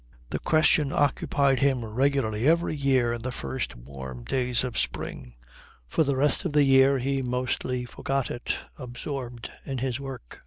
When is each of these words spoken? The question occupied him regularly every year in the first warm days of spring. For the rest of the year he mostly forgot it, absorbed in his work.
The 0.31 0.39
question 0.39 0.91
occupied 0.91 1.59
him 1.59 1.85
regularly 1.85 2.47
every 2.47 2.75
year 2.75 3.13
in 3.13 3.21
the 3.21 3.31
first 3.31 3.75
warm 3.75 4.23
days 4.23 4.63
of 4.63 4.75
spring. 4.75 5.35
For 5.87 6.03
the 6.03 6.15
rest 6.17 6.43
of 6.43 6.53
the 6.53 6.63
year 6.63 6.97
he 6.97 7.21
mostly 7.21 7.85
forgot 7.85 8.31
it, 8.31 8.49
absorbed 8.79 9.51
in 9.63 9.77
his 9.77 9.99
work. 9.99 10.39